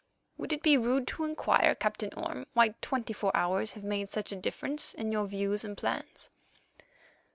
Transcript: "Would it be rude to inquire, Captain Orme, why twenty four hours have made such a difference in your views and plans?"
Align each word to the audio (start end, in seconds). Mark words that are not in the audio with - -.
"Would 0.35 0.51
it 0.51 0.63
be 0.63 0.77
rude 0.79 1.05
to 1.09 1.25
inquire, 1.25 1.75
Captain 1.75 2.09
Orme, 2.17 2.47
why 2.53 2.69
twenty 2.81 3.13
four 3.13 3.29
hours 3.37 3.73
have 3.73 3.83
made 3.83 4.09
such 4.09 4.31
a 4.31 4.35
difference 4.35 4.95
in 4.95 5.11
your 5.11 5.27
views 5.27 5.63
and 5.63 5.77
plans?" 5.77 6.31